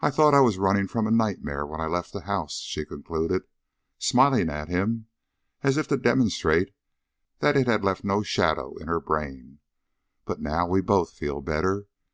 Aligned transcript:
"I 0.00 0.10
thought 0.10 0.32
I 0.32 0.40
was 0.40 0.56
running 0.56 0.88
from 0.88 1.06
a 1.06 1.10
nightmare 1.10 1.66
when 1.66 1.78
I 1.78 1.86
left 1.86 2.14
the 2.14 2.22
house," 2.22 2.60
she 2.60 2.86
concluded, 2.86 3.42
smiling 3.98 4.48
at 4.48 4.68
him 4.68 5.08
as 5.60 5.76
if 5.76 5.86
to 5.88 5.98
demonstrate 5.98 6.74
that 7.40 7.54
it 7.54 7.66
had 7.66 7.84
left 7.84 8.04
no 8.04 8.22
shadow 8.22 8.74
in 8.78 8.86
her 8.88 9.00
brain; 9.00 9.58
"but 10.24 10.40
now 10.40 10.66
we 10.66 10.80
both 10.80 11.10
feel 11.12 11.42
better. 11.42 11.88